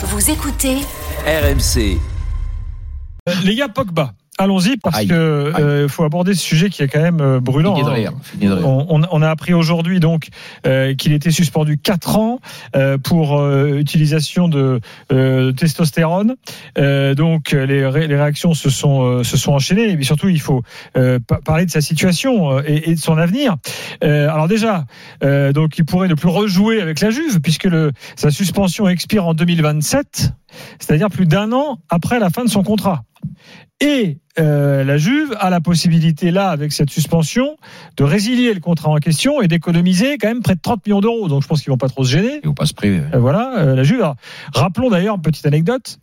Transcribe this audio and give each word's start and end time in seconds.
Vous 0.00 0.30
écoutez 0.30 0.76
RMC. 1.26 1.98
Les 3.42 3.56
gars, 3.56 3.68
Pogba. 3.68 4.14
Allons-y 4.38 4.76
parce 4.76 4.96
que 5.08 5.14
euh, 5.58 5.88
faut 5.88 6.04
aborder 6.04 6.32
ce 6.34 6.40
sujet 6.40 6.70
qui 6.70 6.82
est 6.82 6.88
quand 6.88 7.02
même 7.02 7.20
euh, 7.20 7.40
brûlant. 7.40 7.74
Hein. 7.74 7.82
On, 9.10 9.22
a 9.22 9.28
appris 9.30 9.52
aujourd'hui 9.52 9.98
donc 10.00 10.28
euh, 10.66 10.94
qu'il 10.94 11.12
était 11.12 11.30
suspendu 11.32 11.76
4 11.78 12.16
ans 12.16 12.38
euh, 12.76 12.98
pour 12.98 13.38
euh, 13.38 13.78
utilisation 13.78 14.48
de 14.48 14.80
euh, 15.12 15.52
testostérone. 15.52 16.36
Euh, 16.78 17.14
donc 17.14 17.50
les, 17.52 17.84
ré- 17.86 18.06
les 18.06 18.16
réactions 18.16 18.54
se 18.54 18.70
sont 18.70 19.02
euh, 19.02 19.24
se 19.24 19.36
sont 19.36 19.52
enchaînées. 19.52 19.96
Mais 19.96 20.04
surtout, 20.04 20.28
il 20.28 20.40
faut 20.40 20.62
euh, 20.96 21.18
pa- 21.26 21.40
parler 21.44 21.66
de 21.66 21.70
sa 21.70 21.80
situation 21.80 22.58
euh, 22.58 22.62
et, 22.66 22.90
et 22.90 22.94
de 22.94 23.00
son 23.00 23.18
avenir. 23.18 23.56
Euh, 24.04 24.30
alors 24.30 24.46
déjà, 24.48 24.84
euh, 25.24 25.52
donc 25.52 25.78
il 25.78 25.84
pourrait 25.84 26.08
ne 26.08 26.14
plus 26.14 26.28
rejouer 26.28 26.80
avec 26.80 27.00
la 27.00 27.10
Juve 27.10 27.40
puisque 27.40 27.64
le, 27.64 27.90
sa 28.16 28.30
suspension 28.30 28.88
expire 28.88 29.26
en 29.26 29.34
2027, 29.34 30.32
c'est-à-dire 30.78 31.08
plus 31.10 31.26
d'un 31.26 31.52
an 31.52 31.78
après 31.88 32.18
la 32.20 32.30
fin 32.30 32.44
de 32.44 32.50
son 32.50 32.62
contrat. 32.62 33.02
Et 33.80 34.18
euh, 34.40 34.82
la 34.84 34.98
Juve 34.98 35.36
a 35.38 35.50
la 35.50 35.60
possibilité 35.60 36.30
là, 36.30 36.50
avec 36.50 36.72
cette 36.72 36.90
suspension, 36.90 37.56
de 37.96 38.04
résilier 38.04 38.52
le 38.54 38.60
contrat 38.60 38.90
en 38.90 38.96
question 38.96 39.40
et 39.40 39.48
d'économiser 39.48 40.18
quand 40.18 40.28
même 40.28 40.42
près 40.42 40.54
de 40.56 40.60
30 40.60 40.84
millions 40.86 41.00
d'euros. 41.00 41.28
Donc 41.28 41.42
je 41.42 41.48
pense 41.48 41.62
qu'ils 41.62 41.70
vont 41.70 41.76
pas 41.78 41.88
trop 41.88 42.04
se 42.04 42.10
gêner. 42.10 42.40
Ils 42.42 42.46
vont 42.48 42.54
pas 42.54 42.66
se 42.66 42.74
priver. 42.74 43.00
Euh, 43.14 43.18
voilà, 43.18 43.58
euh, 43.58 43.74
la 43.76 43.84
Juve. 43.84 44.00
Alors, 44.00 44.16
rappelons 44.54 44.90
d'ailleurs, 44.90 45.20
petite 45.20 45.46
anecdote, 45.46 45.98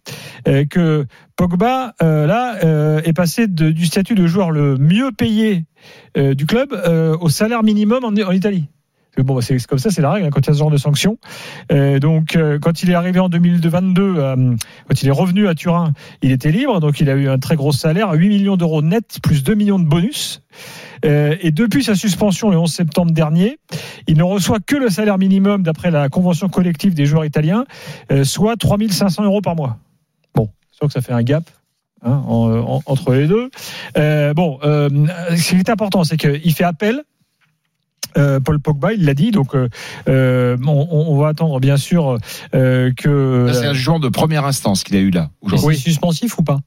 que 0.69 1.05
Pogba, 1.35 1.93
là, 2.01 3.01
est 3.03 3.13
passé 3.13 3.47
de- 3.47 3.71
du 3.71 3.85
statut 3.85 4.15
de 4.15 4.25
joueur 4.27 4.51
le 4.51 4.77
mieux 4.77 5.11
payé 5.11 5.65
du 6.15 6.45
club 6.45 6.73
au 7.19 7.29
salaire 7.29 7.63
minimum 7.63 8.03
en, 8.03 8.09
en 8.09 8.31
Italie. 8.31 8.69
Bah, 9.17 9.33
c'est 9.41 9.65
comme 9.65 9.79
ça, 9.79 9.89
c'est 9.91 10.01
la 10.01 10.11
règle 10.11 10.27
hein, 10.27 10.29
quand 10.31 10.41
il 10.41 10.47
y 10.47 10.49
a 10.49 10.53
ce 10.53 10.59
genre 10.59 10.71
de 10.71 10.77
sanctions. 10.77 11.17
Euh, 11.71 11.99
donc, 11.99 12.35
euh, 12.35 12.59
quand 12.59 12.83
il 12.83 12.89
est 12.89 12.95
arrivé 12.95 13.19
en 13.19 13.29
2022, 13.29 14.01
euh, 14.17 14.55
quand 14.87 15.01
il 15.01 15.07
est 15.07 15.11
revenu 15.11 15.47
à 15.47 15.55
Turin, 15.55 15.93
il 16.21 16.31
était 16.31 16.51
libre, 16.51 16.79
donc 16.81 16.99
il 16.99 17.09
a 17.09 17.13
eu 17.15 17.29
un 17.29 17.39
très 17.39 17.55
gros 17.55 17.71
salaire, 17.71 18.11
8 18.11 18.27
millions 18.27 18.57
d'euros 18.57 18.81
net, 18.81 19.19
plus 19.23 19.43
2 19.43 19.53
millions 19.55 19.79
de 19.79 19.85
bonus. 19.85 20.41
Et 21.03 21.51
depuis 21.51 21.83
sa 21.83 21.93
suspension 21.93 22.49
le 22.49 22.57
11 22.57 22.71
septembre 22.73 23.11
dernier, 23.11 23.59
il 24.07 24.17
ne 24.17 24.23
reçoit 24.23 24.59
que 24.59 24.75
le 24.75 24.89
salaire 24.89 25.17
minimum 25.19 25.61
d'après 25.61 25.91
la 25.91 26.09
convention 26.09 26.49
collective 26.49 26.95
des 26.95 27.05
joueurs 27.05 27.25
italiens, 27.25 27.65
soit 28.23 28.55
3500 28.55 29.23
euros 29.23 29.41
par 29.41 29.55
mois. 29.55 29.77
Bon, 30.33 30.49
c'est 30.71 30.77
sûr 30.77 30.87
que 30.87 30.93
ça 30.93 31.01
fait 31.01 31.13
un 31.13 31.21
gap. 31.23 31.43
hein, 32.03 32.23
en- 32.27 32.51
en- 32.77 32.81
entre 32.87 33.13
les 33.13 33.27
deux. 33.27 33.49
Bon, 34.33 34.59
ce 34.63 35.49
qui 35.49 35.55
est 35.57 35.69
important, 35.69 36.03
c'est 36.03 36.17
qu'il 36.17 36.53
fait 36.53 36.63
appel. 36.63 37.03
Euh, 38.17 38.39
Paul 38.39 38.59
Pogba, 38.59 38.93
il 38.93 39.05
l'a 39.05 39.13
dit, 39.13 39.31
donc 39.31 39.55
euh, 39.55 39.67
euh, 40.07 40.57
on, 40.65 40.87
on 40.91 41.17
va 41.17 41.29
attendre 41.29 41.59
bien 41.59 41.77
sûr 41.77 42.17
euh, 42.53 42.91
que. 42.95 43.49
C'est 43.53 43.67
un 43.67 43.73
jugement 43.73 43.99
de 43.99 44.09
première 44.09 44.45
instance 44.45 44.83
qu'il 44.83 44.95
a 44.95 44.99
eu 44.99 45.09
là 45.11 45.29
aujourd'hui. 45.41 45.67
Oui. 45.67 45.75
suspensif 45.77 46.37
ou 46.37 46.43
pas? 46.43 46.59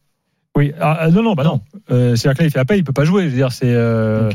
Oui, 0.56 0.72
ah, 0.80 0.96
ah, 1.02 1.10
non, 1.10 1.22
non, 1.22 1.34
bah 1.34 1.44
non. 1.44 1.60
Euh, 1.90 2.16
C'est-à-dire 2.16 2.36
que 2.38 2.42
là, 2.42 2.48
il 2.48 2.50
fait 2.50 2.58
appel, 2.58 2.78
il 2.78 2.84
peut 2.84 2.92
pas 2.92 3.05
jouer. 3.05 3.24
Je 3.24 3.28
veux 3.28 3.36
dire, 3.36 3.52
c'est. 3.52 3.70
euh. 3.72 4.30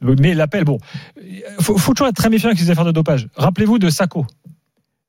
Mais 0.00 0.34
l'appel, 0.34 0.64
bon, 0.64 0.78
faut, 1.60 1.76
faut 1.78 1.92
toujours 1.94 2.08
être 2.08 2.16
très 2.16 2.30
méfiant 2.30 2.48
avec 2.48 2.58
ces 2.58 2.70
affaires 2.70 2.84
de 2.84 2.90
dopage. 2.92 3.28
Rappelez-vous 3.36 3.78
de 3.78 3.88
Sacco. 3.90 4.26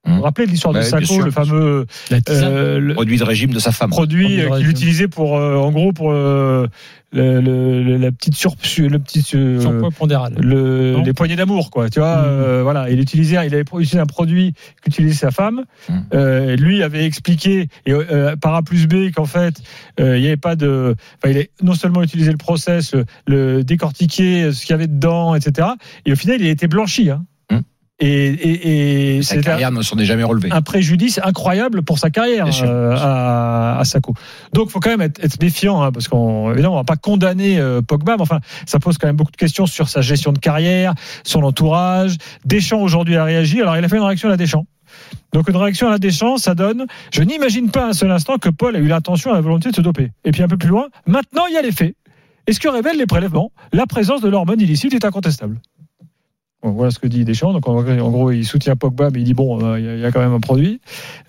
Vous 0.05 0.15
vous 0.15 0.21
rappelez 0.21 0.47
de 0.47 0.51
l'histoire 0.51 0.73
de 0.73 0.79
Ouais, 0.79 0.83
bien 0.85 0.89
Sacco, 0.91 1.13
sûr, 1.13 1.25
le 1.25 1.31
fameux 1.31 1.85
euh, 2.29 2.79
le 2.79 2.93
Produit 2.93 3.17
de 3.17 3.23
régime 3.23 3.51
de 3.51 3.59
sa 3.59 3.71
femme. 3.73 3.89
produit 3.89 4.23
Produit 4.25 4.37
de 4.37 4.47
euh, 4.53 4.57
qu'il 4.57 4.69
utilisait 4.69 5.07
pour, 5.09 5.37
euh, 5.37 5.55
en 5.57 5.71
gros, 5.71 5.91
pour 5.91 6.11
euh, 6.13 6.67
le, 7.11 7.41
le- 7.41 7.83
le- 7.83 7.97
la 7.97 8.11
petite 8.11 8.35
sur, 8.35 8.55
le 8.77 8.97
petit, 8.99 9.25
euh, 9.35 9.59
surpoids 9.59 9.91
pondéral. 9.91 10.35
le, 10.39 11.01
les 11.03 11.11
poignées 11.13 11.35
d'amour, 11.35 11.69
quoi. 11.69 11.89
Tu 11.89 11.99
vois, 11.99 12.17
euh, 12.19 12.61
voilà, 12.63 12.89
il 12.89 12.99
utilisait, 13.01 13.35
il 13.45 13.53
avait 13.53 13.61
utilisé 13.61 13.99
un 13.99 14.05
produit 14.05 14.53
qu'utilisait 14.81 15.15
sa 15.15 15.31
femme. 15.31 15.65
Euh, 16.13 16.55
lui 16.55 16.81
avait 16.81 17.05
expliqué 17.05 17.67
et 17.85 17.91
euh, 17.91 18.37
par 18.37 18.55
A 18.55 18.63
plus 18.63 18.87
B 18.87 19.11
qu'en 19.13 19.25
fait, 19.25 19.55
euh, 19.99 20.17
il 20.17 20.21
n'y 20.21 20.27
avait 20.27 20.37
pas 20.37 20.55
de, 20.55 20.95
enfin, 21.21 21.33
il 21.33 21.39
a 21.39 21.43
non 21.61 21.73
seulement 21.73 22.01
utilisé 22.03 22.31
le 22.31 22.37
process, 22.37 22.93
le, 22.93 23.05
le 23.27 23.63
décortiquer 23.65 24.53
ce 24.53 24.61
qu'il 24.65 24.71
y 24.71 24.75
avait 24.75 24.87
dedans, 24.87 25.35
etc. 25.35 25.67
Et 26.05 26.13
au 26.13 26.15
final, 26.15 26.37
il 26.39 26.47
a 26.47 26.51
été 26.51 26.67
blanchi. 26.67 27.09
Hein. 27.09 27.25
Et, 28.01 28.27
et, 28.27 29.17
et 29.17 29.23
Sa 29.23 29.37
carrière 29.41 29.71
ne 29.71 29.81
s'en 29.81 29.97
est 29.97 30.05
jamais 30.05 30.23
relevée. 30.23 30.49
un 30.51 30.61
préjudice 30.61 31.19
incroyable 31.21 31.81
pour 31.83 31.99
sa 31.99 32.09
carrière 32.09 32.45
Bien 32.45 32.53
sûr. 32.53 32.67
euh, 32.69 32.95
à, 32.97 33.77
à 33.79 33.83
Sacco. 33.83 34.13
Donc, 34.53 34.69
faut 34.69 34.79
quand 34.79 34.89
même 34.91 35.01
être, 35.01 35.21
être 35.23 35.41
méfiant, 35.41 35.81
hein, 35.81 35.91
parce 35.91 36.07
qu'on 36.07 36.51
évidemment, 36.51 36.75
on 36.75 36.77
va 36.77 36.83
pas 36.85 36.95
condamner 36.95 37.59
euh, 37.59 37.81
Pogba, 37.81 38.15
mais 38.15 38.21
enfin, 38.21 38.39
ça 38.65 38.79
pose 38.79 38.97
quand 38.97 39.07
même 39.07 39.17
beaucoup 39.17 39.31
de 39.33 39.37
questions 39.37 39.65
sur 39.65 39.89
sa 39.89 39.99
gestion 40.01 40.31
de 40.31 40.39
carrière, 40.39 40.93
son 41.25 41.43
entourage. 41.43 42.15
Deschamps 42.45 42.81
aujourd'hui 42.81 43.17
a 43.17 43.23
réagi. 43.25 43.61
Alors, 43.61 43.75
il 43.75 43.83
a 43.83 43.89
fait 43.89 43.97
une 43.97 44.03
réaction 44.03 44.29
à 44.29 44.31
la 44.31 44.37
Deschamps. 44.37 44.65
Donc, 45.33 45.49
une 45.49 45.57
réaction 45.57 45.87
à 45.87 45.91
la 45.91 45.99
Deschamps, 45.99 46.37
ça 46.37 46.55
donne. 46.55 46.85
Je 47.11 47.21
n'imagine 47.21 47.69
pas 47.69 47.87
un 47.89 47.93
seul 47.93 48.11
instant 48.11 48.37
que 48.37 48.49
Paul 48.49 48.75
a 48.75 48.79
eu 48.79 48.87
l'intention, 48.87 49.33
la 49.33 49.41
volonté 49.41 49.71
de 49.71 49.75
se 49.75 49.81
doper. 49.81 50.11
Et 50.23 50.31
puis 50.31 50.41
un 50.41 50.47
peu 50.47 50.57
plus 50.57 50.69
loin, 50.69 50.87
maintenant, 51.05 51.43
il 51.49 51.53
y 51.53 51.57
a 51.57 51.61
les 51.61 51.73
faits. 51.73 51.95
Et 52.47 52.53
ce 52.53 52.59
que 52.61 52.69
révèlent 52.69 52.97
les 52.97 53.05
prélèvements, 53.05 53.51
la 53.73 53.85
présence 53.85 54.21
de 54.21 54.29
l'hormone 54.29 54.59
illicite 54.61 54.93
est 54.93 55.03
incontestable. 55.05 55.59
Bon, 56.61 56.71
voilà 56.71 56.91
ce 56.91 56.99
que 56.99 57.07
dit 57.07 57.23
Deschamps. 57.23 57.53
Donc 57.53 57.67
en, 57.69 57.77
en 57.77 58.09
gros, 58.09 58.31
il 58.31 58.45
soutient 58.45 58.75
Pogba, 58.75 59.09
mais 59.11 59.19
il 59.19 59.23
dit 59.23 59.33
bon, 59.33 59.63
euh, 59.65 59.79
il 59.79 59.85
y 59.85 59.89
a- 59.89 59.95
il 59.95 60.01
y, 60.01 60.05
a 60.05 60.11
quand 60.11 60.19
même 60.19 60.33
un 60.33 60.39
produit. 60.41 60.81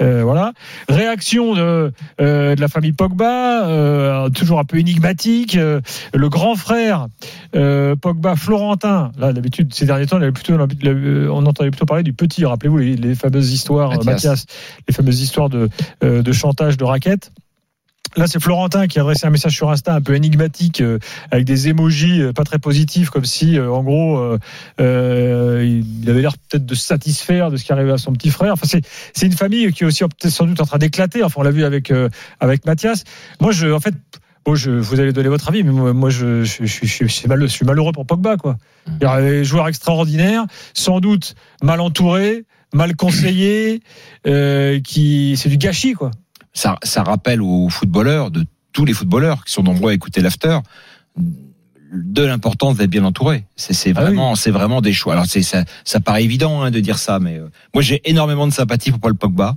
Euh, 0.02 0.24
voilà. 0.24 0.52
Réaction 0.88 1.54
de, 1.54 1.92
euh, 2.20 2.54
de 2.56 2.60
la 2.60 2.66
famille 2.68 2.92
Pogba, 2.92 3.66
euh, 3.68 4.28
toujours 4.30 4.58
un 4.58 4.64
peu 4.64 4.78
énigmatique. 4.78 5.56
Euh, 5.56 5.80
le 6.14 6.28
grand 6.28 6.56
frère 6.56 7.06
euh, 7.54 7.94
Pogba, 7.94 8.34
Florentin. 8.34 9.12
Là, 9.18 9.32
d'habitude, 9.32 9.72
ces 9.72 9.86
derniers 9.86 10.06
temps, 10.06 10.16
il 10.18 10.22
avait 10.24 10.32
plutôt, 10.32 10.54
on 10.54 11.46
entendait 11.46 11.70
plutôt 11.70 11.86
parler 11.86 12.02
du 12.02 12.12
petit. 12.12 12.44
Rappelez-vous 12.44 12.78
les, 12.78 12.96
les 12.96 13.14
fameuses 13.14 13.52
histoires, 13.52 13.90
Mathias. 13.90 14.06
Mathias, 14.06 14.46
les 14.88 14.94
fameuses 14.94 15.20
histoires 15.20 15.48
de, 15.48 15.68
euh, 16.02 16.22
de 16.22 16.32
chantage, 16.32 16.76
de 16.76 16.84
raquettes. 16.84 17.30
Là, 18.16 18.26
c'est 18.26 18.40
Florentin 18.40 18.86
qui 18.86 18.98
a 18.98 19.02
adressé 19.02 19.26
un 19.26 19.30
message 19.30 19.54
sur 19.54 19.70
Insta 19.70 19.94
un 19.94 20.00
peu 20.00 20.14
énigmatique, 20.14 20.80
euh, 20.80 20.98
avec 21.30 21.44
des 21.44 21.68
émojis 21.68 22.20
euh, 22.20 22.32
pas 22.32 22.44
très 22.44 22.58
positifs, 22.58 23.10
comme 23.10 23.24
si, 23.24 23.58
euh, 23.58 23.70
en 23.70 23.82
gros, 23.82 24.36
il 24.78 26.04
avait 26.08 26.22
l'air 26.22 26.36
peut-être 26.48 26.66
de 26.66 26.74
se 26.74 26.84
satisfaire 26.84 27.50
de 27.50 27.56
ce 27.56 27.64
qui 27.64 27.72
arrivait 27.72 27.92
à 27.92 27.98
son 27.98 28.12
petit 28.12 28.30
frère. 28.30 28.54
Enfin, 28.54 28.66
c'est 28.66 29.26
une 29.26 29.32
famille 29.32 29.72
qui 29.72 29.84
est 29.84 29.86
aussi 29.86 30.04
sans 30.24 30.46
doute 30.46 30.60
en 30.60 30.66
train 30.66 30.78
d'éclater. 30.78 31.22
Enfin, 31.22 31.40
on 31.40 31.44
l'a 31.44 31.50
vu 31.50 31.64
avec 31.64 31.92
avec 32.40 32.64
Mathias. 32.66 33.04
Moi, 33.40 33.52
je, 33.52 33.68
en 33.68 33.80
fait, 33.80 33.94
vous 34.46 35.00
allez 35.00 35.12
donner 35.12 35.28
votre 35.28 35.48
avis, 35.48 35.62
mais 35.62 35.92
moi, 35.92 36.10
je, 36.10 36.44
suis 36.44 37.64
malheureux, 37.64 37.92
pour 37.92 38.06
Pogba, 38.06 38.36
quoi. 38.36 38.56
Il 38.86 39.02
y 39.02 39.06
a 39.06 39.14
un 39.14 39.42
joueur 39.42 39.68
extraordinaire, 39.68 40.44
sans 40.74 41.00
doute 41.00 41.34
mal 41.62 41.80
entouré, 41.80 42.44
mal 42.72 42.96
conseillé, 42.96 43.80
euh, 44.26 44.80
qui, 44.80 45.36
c'est 45.36 45.48
du 45.48 45.58
gâchis, 45.58 45.92
quoi. 45.92 46.10
Ça, 46.52 46.76
ça 46.82 47.02
rappelle 47.02 47.42
aux 47.42 47.68
footballeurs, 47.68 48.30
de 48.30 48.44
tous 48.72 48.84
les 48.84 48.92
footballeurs 48.92 49.44
qui 49.44 49.52
sont 49.52 49.62
nombreux 49.62 49.92
à 49.92 49.94
écouter 49.94 50.20
l'after, 50.20 50.58
de 51.92 52.22
l'importance 52.22 52.76
d'être 52.76 52.90
bien 52.90 53.04
entouré. 53.04 53.44
C'est 53.56 53.72
c'est 53.72 53.92
Ah 53.96 54.00
oui. 54.00 54.06
vraiment, 54.06 54.34
c'est 54.36 54.50
vraiment 54.50 54.80
des 54.80 54.92
choix. 54.92 55.14
Alors 55.14 55.26
c'est 55.26 55.42
ça, 55.42 55.64
ça 55.84 56.00
paraît 56.00 56.24
évident 56.24 56.62
hein, 56.62 56.70
de 56.70 56.80
dire 56.80 56.98
ça, 56.98 57.18
mais 57.18 57.38
euh, 57.38 57.48
moi 57.74 57.82
j'ai 57.82 58.00
énormément 58.08 58.46
de 58.46 58.52
sympathie 58.52 58.90
pour 58.90 59.00
Paul 59.00 59.14
Pogba. 59.14 59.56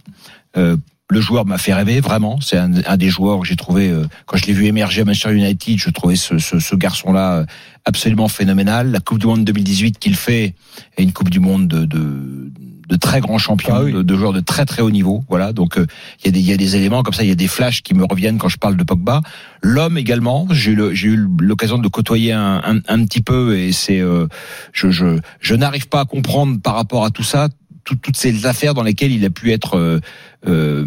Euh, 0.57 0.77
le 1.13 1.21
joueur 1.21 1.45
m'a 1.45 1.57
fait 1.57 1.73
rêver 1.73 2.01
vraiment. 2.01 2.39
C'est 2.41 2.57
un, 2.57 2.71
un 2.85 2.97
des 2.97 3.09
joueurs 3.09 3.39
que 3.39 3.47
j'ai 3.47 3.55
trouvé 3.55 3.89
euh, 3.89 4.05
quand 4.25 4.37
je 4.37 4.45
l'ai 4.45 4.53
vu 4.53 4.65
émerger 4.65 5.01
à 5.01 5.05
Manchester 5.05 5.33
United. 5.33 5.77
Je 5.79 5.89
trouvais 5.89 6.15
ce, 6.15 6.37
ce, 6.39 6.59
ce 6.59 6.75
garçon-là 6.75 7.33
euh, 7.35 7.45
absolument 7.85 8.27
phénoménal. 8.27 8.91
La 8.91 8.99
Coupe 8.99 9.19
du 9.19 9.27
Monde 9.27 9.45
2018 9.45 9.99
qu'il 9.99 10.15
fait 10.15 10.55
est 10.97 11.03
une 11.03 11.13
Coupe 11.13 11.29
du 11.29 11.39
Monde 11.39 11.67
de, 11.67 11.85
de, 11.85 12.51
de 12.89 12.95
très 12.97 13.21
grands 13.21 13.37
champions, 13.37 13.75
Ah 13.75 13.83
oui. 13.83 13.93
de, 13.93 14.01
de 14.01 14.15
joueurs 14.15 14.33
de 14.33 14.39
très 14.41 14.65
très 14.65 14.81
haut 14.81 14.91
niveau. 14.91 15.23
Voilà. 15.29 15.53
Donc 15.53 15.77
euh, 15.77 15.85
il 16.23 16.25
y 16.25 16.29
a 16.29 16.31
des 16.31 16.39
il 16.39 16.45
y 16.49 16.53
a 16.53 16.57
des 16.57 16.75
éléments 16.75 17.03
comme 17.03 17.13
ça. 17.13 17.23
Il 17.23 17.29
y 17.29 17.31
a 17.31 17.35
des 17.35 17.47
flashs 17.47 17.81
qui 17.83 17.93
me 17.93 18.03
reviennent 18.05 18.37
quand 18.37 18.49
je 18.49 18.57
parle 18.57 18.75
de 18.75 18.83
Pogba. 18.83 19.21
L'homme 19.61 19.97
également. 19.97 20.47
J'ai 20.51 20.71
eu 20.71 20.75
le- 20.75 20.93
j'ai 20.93 21.07
eu 21.09 21.27
l'occasion 21.39 21.77
de 21.77 21.83
le 21.83 21.89
côtoyer 21.89 22.33
un, 22.33 22.61
un, 22.65 22.77
un 22.87 23.05
petit 23.05 23.21
peu 23.21 23.57
et 23.57 23.71
c'est 23.71 23.99
euh, 24.01 24.27
je 24.73 24.89
je 24.91 25.19
je 25.39 25.55
n'arrive 25.55 25.87
pas 25.87 26.01
à 26.01 26.05
comprendre 26.05 26.59
par 26.61 26.75
rapport 26.75 27.05
à 27.05 27.09
tout 27.11 27.23
ça 27.23 27.47
tout- 27.83 27.95
toutes 27.95 28.17
ces 28.17 28.45
affaires 28.45 28.73
dans 28.73 28.83
lesquelles 28.83 29.11
il 29.11 29.23
a 29.25 29.29
pu 29.29 29.51
être 29.51 29.77
euh, 29.77 29.99
euh, 30.47 30.85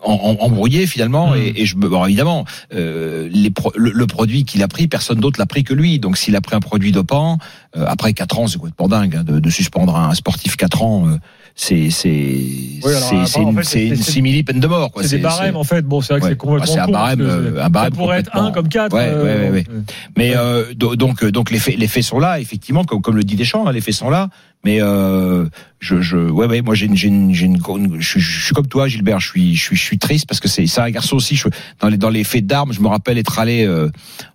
embrouillé 0.00 0.86
finalement 0.86 1.32
Mm. 1.32 1.36
et, 1.36 1.52
et 1.62 1.66
je 1.66 1.76
me 1.76 1.88
bon, 1.88 2.04
évidemment 2.06 2.44
euh, 2.72 3.28
les 3.32 3.50
pro- 3.50 3.72
le, 3.76 3.90
le 3.90 4.06
produit 4.06 4.44
qu'il 4.44 4.62
a 4.62 4.68
pris 4.68 4.86
personne 4.86 5.18
d'autre 5.18 5.40
l'a 5.40 5.46
pris 5.46 5.64
que 5.64 5.74
lui 5.74 5.98
donc 5.98 6.16
s'il 6.16 6.36
a 6.36 6.40
pris 6.40 6.54
un 6.54 6.60
produit 6.60 6.92
dopant 6.92 7.38
euh, 7.76 7.84
après 7.86 8.12
quatre 8.14 8.38
ans 8.38 8.46
c'est 8.46 8.58
complètement 8.58 8.86
dingue 8.88 9.16
hein, 9.16 9.24
de, 9.24 9.40
de 9.40 9.50
suspendre 9.50 9.96
un 9.96 10.14
sportif 10.14 10.56
quatre 10.56 10.82
ans 10.82 11.08
euh, 11.08 11.16
c'est 11.60 11.90
c'est 11.90 12.36
alors, 12.84 13.00
c'est 13.00 13.26
c'est 13.26 13.38
en 13.40 13.50
une, 13.50 13.64
fait, 13.64 13.86
une 13.88 13.96
simili 13.96 14.44
peine 14.44 14.60
de 14.60 14.66
mort 14.68 14.92
quoi 14.92 15.02
C'est 15.02 15.16
des 15.16 15.22
barèmes, 15.22 15.56
en 15.56 15.64
fait. 15.64 15.82
Bon, 15.82 16.00
c'est 16.00 16.12
vrai 16.12 16.20
que 16.20 16.24
Ouais. 16.26 16.30
c'est 16.30 16.36
complètement 16.36 16.72
c'est 16.72 16.78
un 16.78 16.86
barème, 16.86 17.20
euh, 17.20 17.64
un 17.64 17.68
barème 17.68 17.92
Ça 17.92 17.96
pourrait 17.98 18.20
être 18.20 18.36
un 18.36 18.52
comme 18.52 18.68
quatre. 18.68 18.94
Ouais, 18.94 19.08
euh, 19.08 19.24
ouais, 19.24 19.40
ouais, 19.46 19.50
ouais. 19.50 19.64
bon, 19.68 19.82
Mais 20.16 20.36
euh, 20.36 20.72
do- 20.76 20.94
donc 20.94 21.24
donc 21.24 21.50
les 21.50 21.58
faits 21.58 21.76
les 21.76 21.88
faits 21.88 22.04
sont 22.04 22.20
là 22.20 22.38
effectivement 22.38 22.84
comme 22.84 23.02
comme 23.02 23.16
le 23.16 23.24
dit 23.24 23.34
Deschamps 23.34 23.66
hein, 23.66 23.72
les 23.72 23.80
faits 23.80 23.94
sont 23.94 24.08
là 24.08 24.28
mais 24.64 24.80
euh, 24.80 25.46
je 25.80 26.00
je 26.00 26.16
ouais 26.16 26.46
ouais 26.46 26.62
moi 26.62 26.76
j'ai 26.76 26.86
une 26.86 26.96
j'ai 26.96 27.08
une, 27.08 27.34
une, 27.34 27.56
une- 27.68 28.00
je, 28.00 28.08
suis- 28.08 28.20
je 28.20 28.44
suis 28.44 28.54
comme 28.54 28.68
toi 28.68 28.86
Gilbert 28.86 29.18
je 29.18 29.28
suis 29.28 29.56
je 29.56 29.60
suis 29.64 29.76
je 29.76 29.82
suis 29.82 29.98
triste 29.98 30.26
parce 30.28 30.38
que 30.38 30.46
c'est 30.46 30.68
c'est 30.68 30.80
un 30.80 30.90
garçon 30.90 31.16
aussi 31.16 31.34
je, 31.34 31.48
dans 31.80 31.88
les 31.88 31.96
dans 31.96 32.10
les 32.10 32.22
faits 32.22 32.46
d'armes 32.46 32.72
je 32.72 32.80
me 32.80 32.86
rappelle 32.88 33.18
être 33.18 33.40
allé 33.40 33.66
euh, 33.66 33.88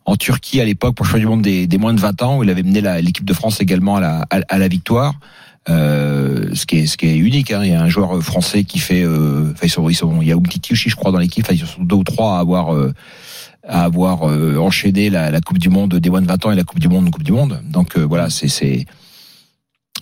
en 0.04 0.18
Turquie 0.18 0.60
à 0.60 0.66
l'époque 0.66 0.96
pour 0.96 1.06
le 1.06 1.10
championnat 1.10 1.26
du 1.30 1.36
monde 1.36 1.42
des, 1.42 1.68
des 1.68 1.78
moins 1.78 1.94
de 1.94 2.02
20 2.02 2.22
ans 2.22 2.38
où 2.40 2.44
il 2.44 2.50
avait 2.50 2.64
mené 2.64 2.82
l'équipe 3.02 3.24
de 3.26 3.34
France 3.34 3.62
également 3.62 3.96
à 3.96 4.02
la 4.02 4.28
à, 4.30 4.40
à 4.50 4.58
la 4.58 4.68
victoire 4.68 5.14
Euh, 5.70 6.54
ce 6.54 6.66
qui 6.66 6.80
est 6.80 6.86
ce 6.88 6.98
qui 6.98 7.08
est 7.08 7.18
unique. 7.18 7.52
Hein. 7.52 7.62
Il 7.64 7.72
y 7.72 7.74
a 7.74 7.82
un 7.82 7.90
joueur 7.90 8.22
français 8.22 8.64
qui 8.64 8.80
fait. 8.80 9.04
Euh, 9.04 9.52
enfin, 9.54 9.62
ils 9.64 9.70
sont, 9.70 9.90
ils 9.90 9.96
sont, 9.96 10.22
il 10.22 10.28
y 10.28 10.32
a 10.32 10.36
Umtiti 10.36 10.76
je 10.76 10.96
crois, 10.96 11.12
dans 11.12 11.20
l'équipe. 11.20 11.46
Enfin, 11.46 11.54
ils 11.54 11.66
sont 11.66 11.84
deux 11.84 11.96
ou 11.96 12.04
trois 12.04 12.38
à 12.38 12.40
avoir. 12.40 12.74
Euh, 12.74 12.94
à 13.66 13.86
avoir 13.86 14.30
euh, 14.30 14.58
enchaîné 14.58 15.10
la, 15.10 15.32
la, 15.32 15.40
Coupe 15.40 15.58
du 15.58 15.70
Monde 15.70 15.96
des 15.96 16.10
moins 16.10 16.22
de 16.22 16.28
20 16.28 16.46
ans 16.46 16.52
et 16.52 16.56
la 16.58 16.66
Coupe 16.66 16.80
du 16.80 16.90
Monde, 16.90 17.10
Coupe 17.12 17.24
du 17.24 17.32
Monde. 17.32 17.62
Donc 17.64 17.98
euh, 17.98 18.02
voilà, 18.02 18.30
c'est 18.30 18.50
c'est 18.50 18.86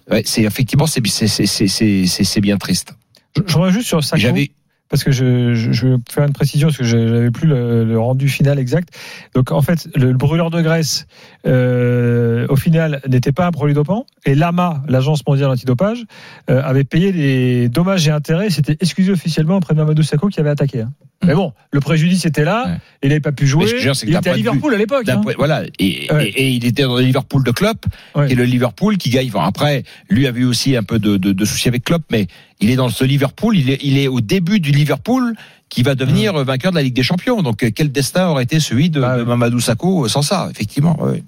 ouais, 0.09 0.23
c'est 0.25 0.41
effectivement 0.41 0.87
c'est 0.87 1.05
c'est 1.05 1.27
c'est 1.27 1.67
c'est 1.67 2.05
c'est 2.07 2.41
bien 2.41 2.57
triste. 2.57 2.95
Je, 3.37 3.43
je 3.45 3.57
reviens 3.57 3.71
juste 3.71 3.87
sur 3.87 4.03
ça. 4.03 4.17
J'avais 4.17 4.49
parce 4.91 5.05
que 5.05 5.11
je, 5.11 5.53
je, 5.55 5.71
je, 5.71 5.87
vais 5.87 5.95
faire 6.09 6.25
une 6.25 6.33
précision 6.33 6.67
parce 6.67 6.77
que 6.77 6.83
j'avais 6.83 7.31
plus 7.31 7.47
le, 7.47 7.85
le, 7.85 7.97
rendu 7.97 8.27
final 8.27 8.59
exact. 8.59 8.89
Donc 9.33 9.51
en 9.51 9.61
fait, 9.61 9.87
le, 9.95 10.11
le 10.11 10.17
brûleur 10.17 10.51
de 10.51 10.61
graisse, 10.61 11.07
euh, 11.47 12.45
au 12.49 12.57
final, 12.57 13.01
n'était 13.07 13.31
pas 13.31 13.47
un 13.47 13.51
produit 13.51 13.73
dopant 13.73 14.05
et 14.25 14.35
l'AMA, 14.35 14.83
l'agence 14.89 15.25
mondiale 15.25 15.49
antidopage, 15.49 16.03
euh, 16.49 16.61
avait 16.61 16.83
payé 16.83 17.13
des 17.13 17.69
dommages 17.69 18.05
et 18.07 18.11
intérêts. 18.11 18.49
C'était 18.49 18.77
excusé 18.81 19.13
officiellement 19.13 19.57
auprès 19.57 19.73
de 19.73 19.79
Mamadou 19.79 20.03
Sakho 20.03 20.27
qui 20.27 20.41
avait 20.41 20.49
attaqué. 20.49 20.81
Hein. 20.81 20.91
Mais 21.23 21.35
bon, 21.35 21.53
le 21.71 21.79
préjudice 21.79 22.25
était 22.25 22.43
là, 22.43 22.65
ouais. 22.65 22.77
il 23.03 23.09
n'avait 23.09 23.21
pas 23.21 23.31
pu 23.31 23.45
jouer. 23.45 23.65
Dire, 23.65 23.93
il 24.03 24.15
était 24.15 24.29
à 24.31 24.33
Liverpool 24.33 24.73
à 24.73 24.77
l'époque. 24.77 25.07
Hein. 25.07 25.21
Voilà, 25.37 25.63
et, 25.77 26.11
ouais. 26.11 26.29
et, 26.29 26.41
et, 26.41 26.49
il 26.49 26.65
était 26.65 26.83
dans 26.83 26.95
le 26.95 27.03
Liverpool 27.03 27.43
de 27.43 27.51
Klopp, 27.51 27.85
ouais. 28.15 28.31
est 28.31 28.35
le 28.35 28.43
Liverpool 28.43 28.97
qui 28.97 29.11
gagne. 29.11 29.27
Enfin, 29.27 29.45
après, 29.45 29.83
lui 30.09 30.25
avait 30.25 30.41
eu 30.41 30.45
aussi 30.45 30.75
un 30.75 30.83
peu 30.83 30.97
de, 30.97 31.17
de, 31.17 31.31
de 31.31 31.45
soucis 31.45 31.67
avec 31.67 31.83
Klopp, 31.83 32.01
mais 32.11 32.25
il 32.61 32.69
est 32.69 32.75
dans 32.75 32.89
ce 32.89 33.03
Liverpool, 33.03 33.57
il 33.57 33.69
est, 33.69 33.79
il 33.83 33.97
est 33.97 34.07
au 34.07 34.21
début 34.21 34.59
du 34.59 34.71
Liverpool 34.71 35.35
qui 35.69 35.83
va 35.83 35.95
devenir 35.95 36.33
mmh. 36.33 36.43
vainqueur 36.43 36.71
de 36.71 36.77
la 36.77 36.83
Ligue 36.83 36.93
des 36.93 37.03
Champions. 37.03 37.41
Donc, 37.41 37.65
quel 37.73 37.91
destin 37.91 38.27
aurait 38.27 38.43
été 38.43 38.59
celui 38.59 38.89
de, 38.89 39.01
ah, 39.01 39.17
de 39.17 39.23
Mamadou 39.23 39.59
Sakho 39.59 40.07
sans 40.07 40.21
ça, 40.21 40.47
effectivement. 40.51 40.97
Oui. 41.01 41.23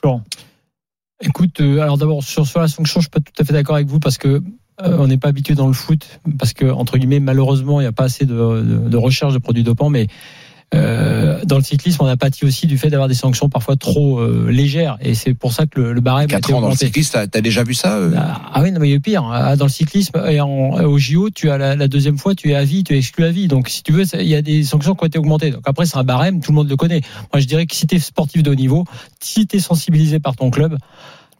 Florent. 0.00 0.22
Écoute, 1.22 1.60
euh, 1.60 1.80
alors 1.80 1.96
d'abord 1.96 2.22
sur, 2.22 2.46
sur 2.46 2.60
la 2.60 2.68
sanction, 2.68 3.00
je 3.00 3.04
suis 3.04 3.10
pas 3.10 3.20
tout 3.20 3.32
à 3.38 3.44
fait 3.44 3.52
d'accord 3.52 3.76
avec 3.76 3.86
vous 3.86 4.00
parce 4.00 4.18
que 4.18 4.42
euh, 4.82 4.98
on 4.98 5.06
n'est 5.06 5.16
pas 5.16 5.28
habitué 5.28 5.54
dans 5.54 5.66
le 5.66 5.72
foot 5.72 6.20
parce 6.38 6.52
que 6.52 6.66
entre 6.66 6.98
guillemets 6.98 7.20
malheureusement 7.20 7.80
il 7.80 7.84
n'y 7.84 7.88
a 7.88 7.92
pas 7.92 8.04
assez 8.04 8.26
de, 8.26 8.34
de, 8.34 8.88
de, 8.90 8.96
recherche 8.98 9.32
de 9.32 9.38
produits 9.38 9.62
dopants 9.62 9.88
mais 9.88 10.06
euh, 10.74 11.38
dans 11.44 11.56
le 11.56 11.62
cyclisme 11.62 12.02
on 12.02 12.06
a 12.06 12.16
pâti 12.16 12.44
aussi 12.44 12.66
du 12.66 12.76
fait 12.76 12.90
d'avoir 12.90 13.08
des 13.08 13.14
sanctions 13.14 13.48
parfois 13.48 13.76
trop 13.76 14.18
euh, 14.18 14.48
légères. 14.50 14.98
Et 15.00 15.14
c'est 15.14 15.32
pour 15.32 15.52
ça 15.52 15.66
que 15.66 15.80
le, 15.80 15.92
le 15.92 16.00
barème 16.00 16.26
4 16.26 16.54
ans 16.54 16.60
dans 16.60 16.70
le 16.70 16.76
cyclisme 16.76 17.12
t'as 17.12 17.38
as 17.38 17.40
déjà 17.40 17.62
vu 17.62 17.74
ça 17.74 17.96
euh? 17.96 18.12
Ah, 18.16 18.40
ah, 18.52 18.62
oui 18.62 18.72
non 18.72 18.80
mais 18.80 18.88
il 18.88 18.90
y 18.90 18.94
a 18.94 18.96
eu 18.96 19.00
pire 19.00 19.24
ah, 19.30 19.54
dans 19.56 19.66
le 19.66 19.70
cyclisme 19.70 20.20
et 20.28 20.40
en, 20.40 20.48
au 20.48 20.98
JO 20.98 21.30
tu 21.30 21.50
as 21.50 21.58
la, 21.58 21.76
la, 21.76 21.86
deuxième 21.86 22.18
fois 22.18 22.34
tu 22.34 22.50
es 22.50 22.56
à 22.56 22.64
vie 22.64 22.82
tu 22.82 22.94
es 22.94 22.98
exclu 22.98 23.24
à 23.24 23.30
vie. 23.30 23.46
Donc 23.46 23.68
si 23.68 23.82
tu 23.84 23.92
veux 23.92 24.04
il 24.14 24.26
y 24.26 24.34
a 24.34 24.42
des 24.42 24.64
sanctions 24.64 24.94
qui 24.94 25.04
ont 25.04 25.06
été 25.06 25.18
augmentées. 25.18 25.52
Donc 25.52 25.62
après 25.66 25.86
c'est 25.86 25.98
un 25.98 26.04
barème 26.04 26.40
tout 26.40 26.50
le 26.50 26.56
monde 26.56 26.68
le 26.68 26.76
connaît. 26.76 27.02
Moi 27.32 27.40
je 27.40 27.46
dirais 27.46 27.66
que 27.66 27.74
si 27.74 27.86
tu 27.86 27.94
es 27.94 27.98
sportif 28.00 28.42
de 28.42 28.50
haut 28.50 28.56
niveau 28.56 28.84
si 29.20 29.46
tu 29.46 29.56
es 29.56 29.60
sensibilisé 29.60 30.18
par 30.18 30.34
ton 30.34 30.50
club 30.50 30.76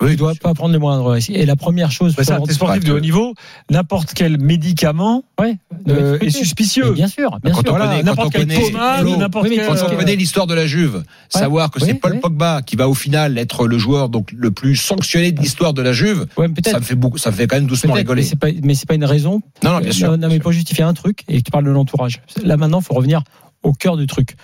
oui, 0.00 0.10
tu 0.10 0.16
dois 0.16 0.34
pas 0.34 0.52
prendre 0.52 0.72
les 0.72 0.78
moindres 0.78 1.08
risques. 1.08 1.30
Et 1.30 1.46
la 1.46 1.56
première 1.56 1.90
chose, 1.90 2.14
bah 2.14 2.24
ça, 2.24 2.38
t'es 2.40 2.52
sportif 2.52 2.84
de 2.84 2.92
haut 2.92 3.00
niveau, 3.00 3.34
n'importe 3.70 4.12
quel 4.14 4.38
médicament 4.38 5.24
ouais, 5.40 5.56
euh, 5.88 6.18
est 6.20 6.30
suspicieux. 6.30 6.90
Mais 6.90 6.96
bien 6.96 7.08
sûr, 7.08 7.38
bien 7.42 7.52
quand 7.52 7.62
sûr. 7.62 7.74
On 7.74 7.78
connaît, 7.78 8.02
n'importe 8.02 8.32
quel 8.32 8.46
pommade, 8.46 9.06
n'importe 9.06 9.48
quel... 9.48 9.66
Quand 9.66 9.74
on 9.90 9.96
connaît 9.96 10.16
l'histoire 10.16 10.46
de 10.46 10.54
la 10.54 10.66
Juve, 10.66 10.96
ouais, 10.96 11.02
savoir 11.28 11.70
que 11.70 11.80
c'est 11.80 11.94
Paul 11.94 12.12
oui. 12.12 12.20
Pogba 12.20 12.62
qui 12.62 12.76
va 12.76 12.88
au 12.88 12.94
final 12.94 13.38
être 13.38 13.66
le 13.66 13.78
joueur 13.78 14.08
donc 14.08 14.32
le 14.32 14.50
plus 14.50 14.76
sanctionné 14.76 15.32
de 15.32 15.40
l'histoire 15.40 15.72
de 15.72 15.82
la 15.82 15.92
Juve, 15.92 16.26
ça 16.64 16.78
me 16.78 16.84
fait 16.84 16.94
beaucoup, 16.94 17.18
ça 17.18 17.30
me 17.30 17.36
fait 17.36 17.46
quand 17.46 17.56
même 17.56 17.66
doucement 17.66 17.94
rigoler. 17.94 18.22
Mais 18.22 18.28
c'est 18.28 18.38
pas, 18.38 18.48
mais 18.62 18.74
c'est 18.74 18.86
pas 18.86 18.94
une 18.94 19.04
raison. 19.04 19.40
Non, 19.62 19.72
non, 19.72 19.80
bien 19.80 19.92
sûr. 19.92 20.16
Non, 20.18 20.28
mais 20.28 20.40
pour 20.40 20.52
justifier 20.52 20.84
un 20.84 20.94
truc, 20.94 21.24
et 21.28 21.40
tu 21.40 21.50
parles 21.50 21.64
de 21.64 21.70
l'entourage. 21.70 22.20
Là 22.42 22.56
maintenant, 22.56 22.80
faut 22.80 22.94
revenir 22.94 23.22
au 23.62 23.72
cœur 23.72 23.96
du 23.96 24.06
truc. 24.06 24.36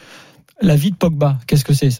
La 0.62 0.76
vie 0.76 0.92
de 0.92 0.96
Pogba, 0.96 1.38
qu'est-ce 1.46 1.64
que 1.64 1.74
c'est? 1.74 1.90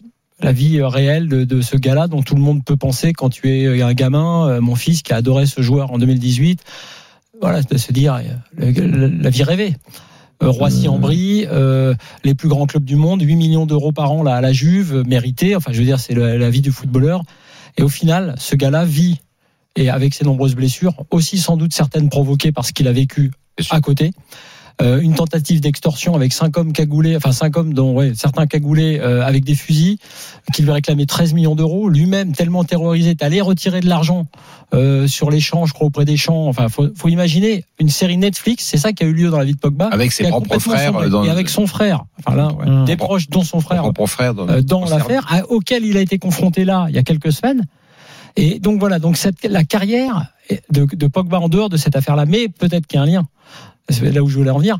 La 0.41 0.51
vie 0.51 0.81
réelle 0.81 1.27
de, 1.27 1.43
de 1.43 1.61
ce 1.61 1.77
gars-là 1.77 2.07
dont 2.07 2.21
tout 2.21 2.35
le 2.35 2.41
monde 2.41 2.63
peut 2.63 2.77
penser 2.77 3.13
quand 3.13 3.29
tu 3.29 3.49
es 3.49 3.81
un 3.81 3.93
gamin, 3.93 4.59
mon 4.59 4.75
fils 4.75 5.01
qui 5.01 5.13
a 5.13 5.17
adoré 5.17 5.45
ce 5.45 5.61
joueur 5.61 5.91
en 5.91 5.97
2018. 5.97 6.61
Voilà, 7.41 7.61
de 7.61 7.77
se 7.77 7.91
dire 7.91 8.21
la 8.57 9.29
vie 9.29 9.43
rêvée. 9.43 9.75
Roissy-en-Brie, 10.49 11.45
euh, 11.49 11.93
les 12.23 12.35
plus 12.35 12.49
grands 12.49 12.65
clubs 12.65 12.83
du 12.83 12.95
monde, 12.95 13.21
8 13.21 13.35
millions 13.35 13.65
d'euros 13.65 13.91
par 13.91 14.11
an 14.11 14.23
là, 14.23 14.35
à 14.35 14.41
la 14.41 14.53
Juve, 14.53 15.03
mérité. 15.07 15.55
Enfin, 15.55 15.71
je 15.71 15.79
veux 15.79 15.85
dire, 15.85 15.99
c'est 15.99 16.13
la, 16.13 16.37
la 16.37 16.49
vie 16.49 16.61
du 16.61 16.71
footballeur. 16.71 17.23
Et 17.77 17.83
au 17.83 17.89
final, 17.89 18.35
ce 18.37 18.55
gars-là 18.55 18.85
vit, 18.85 19.19
et 19.75 19.89
avec 19.89 20.13
ses 20.13 20.25
nombreuses 20.25 20.55
blessures, 20.55 20.93
aussi 21.11 21.37
sans 21.37 21.57
doute 21.57 21.73
certaines 21.73 22.09
provoquées 22.09 22.51
par 22.51 22.65
ce 22.65 22.73
qu'il 22.73 22.87
a 22.87 22.91
vécu 22.91 23.31
à 23.69 23.81
côté 23.81 24.11
euh, 24.81 24.99
une 25.01 25.13
tentative 25.13 25.61
d'extorsion 25.61 26.15
avec 26.15 26.33
cinq 26.33 26.57
hommes 26.57 26.73
cagoulés, 26.73 27.15
enfin 27.15 27.31
cinq 27.31 27.57
hommes 27.57 27.73
dont 27.73 27.93
ouais, 27.93 28.13
certains 28.15 28.47
cagoulés 28.47 28.99
euh, 28.99 29.23
avec 29.23 29.43
des 29.43 29.53
fusils, 29.53 29.97
qui 30.51 30.63
lui 30.63 30.71
réclamaient 30.71 31.05
13 31.05 31.33
millions 31.33 31.55
d'euros. 31.55 31.89
Lui-même 31.89 32.33
tellement 32.33 32.63
terrorisé, 32.63 33.11
est 33.11 33.21
allé 33.21 33.39
retirer 33.39 33.81
de 33.81 33.87
l'argent 33.87 34.25
euh, 34.73 35.07
sur 35.07 35.29
les 35.29 35.39
champs, 35.39 35.65
je 35.65 35.73
crois 35.73 35.87
auprès 35.87 36.05
des 36.05 36.17
champs. 36.17 36.47
Enfin, 36.47 36.69
faut, 36.69 36.87
faut 36.95 37.07
imaginer 37.09 37.65
une 37.79 37.89
série 37.89 38.17
Netflix, 38.17 38.65
c'est 38.65 38.77
ça 38.77 38.93
qui 38.93 39.03
a 39.03 39.07
eu 39.07 39.13
lieu 39.13 39.29
dans 39.29 39.37
la 39.37 39.45
vie 39.45 39.53
de 39.53 39.59
Pogba, 39.59 39.89
avec 39.91 40.11
ses 40.11 40.27
propres 40.27 40.57
frères 40.57 41.09
dans... 41.09 41.23
et 41.23 41.29
avec 41.29 41.49
son 41.49 41.67
frère. 41.67 42.05
Enfin 42.19 42.35
là, 42.35 42.51
ouais, 42.53 42.65
mmh. 42.65 42.85
des 42.85 42.97
proches 42.97 43.29
dont 43.29 43.43
son 43.43 43.59
frère, 43.59 43.83
frère 44.07 44.33
dans, 44.33 44.45
dans 44.61 44.85
l'affaire, 44.85 45.43
auquel 45.49 45.85
il 45.85 45.97
a 45.97 46.01
été 46.01 46.17
confronté 46.17 46.65
là 46.65 46.87
il 46.89 46.95
y 46.95 46.99
a 46.99 47.03
quelques 47.03 47.31
semaines. 47.31 47.65
Et 48.35 48.59
donc 48.59 48.79
voilà, 48.79 48.97
donc 48.97 49.17
cette, 49.17 49.45
la 49.45 49.63
carrière 49.63 50.33
de, 50.71 50.85
de 50.85 51.07
Pogba 51.07 51.39
en 51.39 51.49
dehors 51.49 51.69
de 51.69 51.77
cette 51.77 51.95
affaire-là, 51.95 52.25
mais 52.25 52.47
peut-être 52.47 52.87
qu'il 52.87 52.97
y 52.97 52.99
a 52.99 53.03
un 53.03 53.05
lien 53.05 53.27
c'est 53.89 54.11
là 54.11 54.23
où 54.23 54.27
je 54.27 54.37
voulais 54.37 54.49
en 54.49 54.59
venir, 54.59 54.79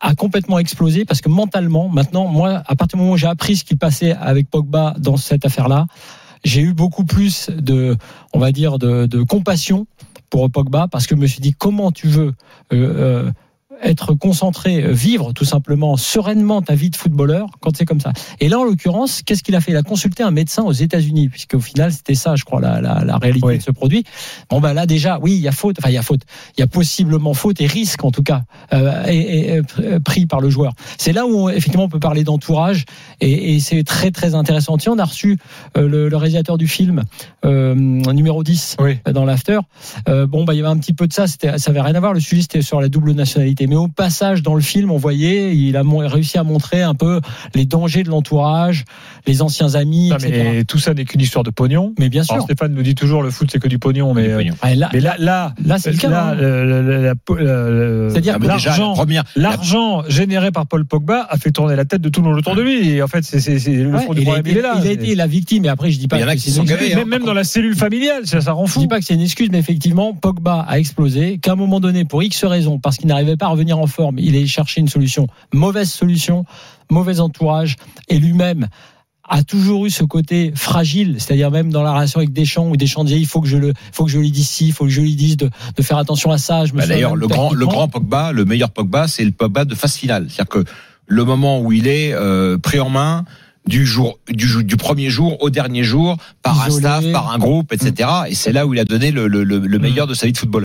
a 0.00 0.14
complètement 0.14 0.58
explosé 0.58 1.04
parce 1.04 1.20
que 1.20 1.28
mentalement, 1.28 1.88
maintenant, 1.88 2.26
moi, 2.26 2.62
à 2.66 2.74
partir 2.74 2.98
du 2.98 3.02
moment 3.02 3.14
où 3.14 3.16
j'ai 3.16 3.28
appris 3.28 3.56
ce 3.56 3.64
qui 3.64 3.76
passait 3.76 4.12
avec 4.12 4.50
Pogba 4.50 4.94
dans 4.98 5.16
cette 5.16 5.46
affaire-là, 5.46 5.86
j'ai 6.44 6.60
eu 6.60 6.72
beaucoup 6.72 7.04
plus 7.04 7.50
de, 7.50 7.96
on 8.32 8.40
va 8.40 8.50
dire, 8.50 8.78
de, 8.78 9.22
compassion 9.22 9.86
pour 10.28 10.50
Pogba 10.50 10.88
parce 10.90 11.06
que 11.06 11.14
je 11.14 11.20
me 11.20 11.26
suis 11.26 11.40
dit 11.40 11.54
comment 11.54 11.92
tu 11.92 12.08
veux 12.08 12.34
euh, 12.72 13.26
euh, 13.26 13.32
être 13.82 14.14
concentré, 14.14 14.92
vivre 14.92 15.32
tout 15.32 15.44
simplement 15.44 15.96
sereinement 15.96 16.62
ta 16.62 16.74
vie 16.74 16.90
de 16.90 16.96
footballeur 16.96 17.48
quand 17.60 17.76
c'est 17.76 17.84
comme 17.84 18.00
ça. 18.00 18.12
Et 18.40 18.48
là, 18.48 18.58
en 18.58 18.64
l'occurrence, 18.64 19.22
qu'est-ce 19.22 19.42
qu'il 19.42 19.54
a 19.56 19.60
fait? 19.60 19.72
Il 19.72 19.76
a 19.76 19.82
consulté 19.82 20.22
un 20.22 20.30
médecin 20.30 20.62
aux 20.62 20.72
États-Unis, 20.72 21.28
puisque 21.28 21.54
au 21.54 21.60
final, 21.60 21.92
c'était 21.92 22.14
ça, 22.14 22.36
je 22.36 22.44
crois, 22.44 22.60
la, 22.60 22.80
la, 22.80 23.04
la 23.04 23.16
réalité 23.16 23.46
oui. 23.46 23.58
de 23.58 23.62
ce 23.62 23.70
produit. 23.70 24.04
Bon, 24.50 24.60
ben 24.60 24.72
là, 24.72 24.86
déjà, 24.86 25.18
oui, 25.20 25.32
il 25.32 25.40
y 25.40 25.48
a 25.48 25.52
faute, 25.52 25.76
enfin, 25.78 25.90
il 25.90 25.94
y 25.94 25.98
a 25.98 26.02
faute, 26.02 26.22
il 26.56 26.60
y 26.60 26.62
a 26.62 26.66
possiblement 26.66 27.34
faute 27.34 27.60
et 27.60 27.66
risque, 27.66 28.04
en 28.04 28.10
tout 28.10 28.22
cas, 28.22 28.42
euh, 28.72 29.04
et, 29.06 29.56
et, 29.56 29.62
pris 30.04 30.26
par 30.26 30.40
le 30.40 30.50
joueur. 30.50 30.72
C'est 30.98 31.12
là 31.12 31.26
où, 31.26 31.34
on, 31.34 31.48
effectivement, 31.48 31.84
on 31.84 31.88
peut 31.88 32.00
parler 32.00 32.24
d'entourage, 32.24 32.84
et, 33.20 33.54
et 33.54 33.60
c'est 33.60 33.82
très, 33.84 34.10
très 34.10 34.34
intéressant. 34.34 34.76
Tiens, 34.76 34.92
on 34.92 34.98
a 34.98 35.04
reçu 35.04 35.38
euh, 35.76 35.88
le, 35.88 36.08
le, 36.08 36.16
réalisateur 36.16 36.58
du 36.58 36.68
film, 36.68 37.02
euh, 37.44 37.74
numéro 37.74 38.42
10, 38.42 38.76
oui. 38.80 38.98
dans 39.12 39.24
l'after. 39.24 39.60
Euh, 40.08 40.26
bon, 40.26 40.44
bah, 40.44 40.54
il 40.54 40.58
y 40.58 40.60
avait 40.60 40.70
un 40.70 40.78
petit 40.78 40.92
peu 40.92 41.06
de 41.06 41.12
ça, 41.12 41.26
ça 41.26 41.48
avait 41.66 41.80
rien 41.80 41.94
à 41.94 42.00
voir. 42.00 42.14
Le 42.14 42.20
sujet, 42.20 42.42
c'était 42.42 42.62
sur 42.62 42.80
la 42.80 42.88
double 42.88 43.12
nationalité 43.12 43.66
mais 43.72 43.78
au 43.78 43.88
passage 43.88 44.42
dans 44.42 44.54
le 44.54 44.60
film, 44.60 44.90
on 44.90 44.98
voyait, 44.98 45.56
il 45.56 45.78
a 45.78 45.82
réussi 46.06 46.36
à 46.36 46.42
montrer 46.42 46.82
un 46.82 46.94
peu 46.94 47.22
les 47.54 47.64
dangers 47.64 48.02
de 48.02 48.10
l'entourage, 48.10 48.84
les 49.26 49.40
anciens 49.40 49.76
amis, 49.76 50.10
non, 50.10 50.16
Mais 50.20 50.64
tout 50.64 50.78
ça 50.78 50.92
n'est 50.92 51.06
qu'une 51.06 51.22
histoire 51.22 51.42
de 51.42 51.48
pognon. 51.48 51.94
Mais 51.98 52.10
bien 52.10 52.22
sûr. 52.22 52.34
Alors 52.34 52.44
Stéphane 52.44 52.74
nous 52.74 52.82
dit 52.82 52.94
toujours 52.94 53.22
le 53.22 53.30
foot 53.30 53.48
c'est 53.50 53.58
que 53.58 53.68
du 53.68 53.78
pognon, 53.78 54.12
mais, 54.12 54.28
pognon. 54.28 54.52
Ah, 54.60 54.74
là, 54.74 54.90
mais 54.92 55.00
là, 55.00 55.16
là, 55.18 55.54
là 55.64 55.78
c'est 55.78 55.90
le 55.90 55.96
cas. 55.96 56.36
C'est-à-dire 58.12 58.38
que 58.38 58.46
l'argent, 58.46 58.94
l'argent 59.36 60.02
généré 60.06 60.50
par 60.50 60.66
Paul 60.66 60.84
Pogba 60.84 61.26
a 61.30 61.38
fait 61.38 61.50
tourner 61.50 61.74
la 61.74 61.86
tête 61.86 62.02
de 62.02 62.10
tout 62.10 62.20
le 62.20 62.28
monde 62.28 62.38
autour 62.40 62.54
de 62.54 62.60
lui. 62.60 62.90
Et 62.90 63.02
en 63.02 63.08
fait, 63.08 63.24
c'est 63.24 63.38
le 63.68 63.90
ouais, 63.90 64.04
fond 64.04 64.12
du 64.12 64.20
problème. 64.20 64.44
Il, 64.44 64.58
est 64.58 64.60
là. 64.60 64.74
Il 64.82 64.86
a 64.86 64.92
été 64.92 65.14
la 65.14 65.26
victime. 65.26 65.64
Et 65.64 65.68
après, 65.70 65.90
je 65.90 65.98
dis 65.98 66.08
pas. 66.08 66.18
Il 66.18 66.20
y 66.20 66.24
en 66.24 66.28
a 66.28 66.36
qui 66.36 66.50
sont 66.50 66.64
gavés. 66.64 66.94
Même, 66.94 67.08
même 67.08 67.24
dans 67.24 67.32
la 67.32 67.44
cellule 67.44 67.74
familiale, 67.74 68.26
ça, 68.26 68.42
ça 68.42 68.52
rend 68.52 68.66
fou. 68.66 68.80
Je 68.80 68.84
dis 68.84 68.88
pas 68.88 68.98
que 68.98 69.06
c'est 69.06 69.14
une 69.14 69.22
excuse, 69.22 69.48
mais 69.50 69.58
effectivement, 69.58 70.12
Pogba 70.12 70.66
a 70.68 70.78
explosé. 70.78 71.38
Qu'à 71.38 71.52
un 71.52 71.56
moment 71.56 71.80
donné, 71.80 72.04
pour 72.04 72.22
X 72.22 72.44
raisons, 72.44 72.78
parce 72.78 72.98
qu'il 72.98 73.08
n'arrivait 73.08 73.38
pas 73.38 73.46
à 73.46 73.48
revenir 73.48 73.61
en 73.70 73.86
forme, 73.86 74.18
il 74.18 74.34
est 74.34 74.46
chercher 74.46 74.80
une 74.80 74.88
solution. 74.88 75.26
Mauvaise 75.52 75.90
solution, 75.90 76.44
mauvais 76.90 77.20
entourage, 77.20 77.76
et 78.08 78.18
lui-même 78.18 78.68
a 79.28 79.42
toujours 79.44 79.86
eu 79.86 79.90
ce 79.90 80.04
côté 80.04 80.52
fragile, 80.54 81.16
c'est-à-dire 81.18 81.50
même 81.50 81.70
dans 81.70 81.82
la 81.82 81.92
relation 81.92 82.18
avec 82.18 82.32
Deschamps 82.32 82.68
ou 82.68 82.76
Deschamps 82.76 83.04
disait 83.04 83.20
il 83.20 83.26
faut 83.26 83.40
que 83.40 83.48
je 83.48 83.56
le, 83.56 83.72
faut 83.92 84.04
que 84.04 84.10
je 84.10 84.18
lui 84.18 84.30
dise 84.30 84.48
ci, 84.48 84.66
il 84.68 84.72
faut 84.72 84.84
que 84.84 84.90
je 84.90 85.00
lui 85.00 85.14
dise 85.14 85.36
de, 85.36 85.48
de 85.76 85.82
faire 85.82 85.98
attention 85.98 86.32
à 86.32 86.38
ça. 86.38 86.64
Bah 86.74 86.86
D'ailleurs, 86.86 87.14
le 87.14 87.28
grand, 87.28 87.52
le 87.52 87.66
grand 87.66 87.88
Pogba, 87.88 88.32
le 88.32 88.44
meilleur 88.44 88.70
Pogba, 88.70 89.06
c'est 89.06 89.24
le 89.24 89.30
Pogba 89.30 89.64
de 89.64 89.74
phase 89.74 89.94
finale, 89.94 90.26
c'est-à-dire 90.28 90.48
que 90.48 90.64
le 91.06 91.24
moment 91.24 91.60
où 91.60 91.72
il 91.72 91.86
est 91.86 92.12
euh, 92.12 92.58
pris 92.58 92.80
en 92.80 92.90
main, 92.90 93.24
du 93.66 93.86
jour 93.86 94.18
du, 94.28 94.64
du 94.64 94.76
premier 94.76 95.08
jour 95.08 95.40
au 95.42 95.50
dernier 95.50 95.84
jour 95.84 96.16
par 96.42 96.68
Isolé. 96.68 96.86
un 96.86 97.00
staff, 97.00 97.12
par 97.12 97.30
un 97.30 97.38
groupe, 97.38 97.72
etc. 97.72 98.08
Et 98.28 98.34
c'est 98.34 98.52
là 98.52 98.66
où 98.66 98.74
il 98.74 98.80
a 98.80 98.84
donné 98.84 99.12
le, 99.12 99.28
le, 99.28 99.44
le 99.44 99.78
meilleur 99.78 100.06
de 100.06 100.14
sa 100.14 100.26
vie 100.26 100.32
de 100.32 100.38
footballeur. 100.38 100.60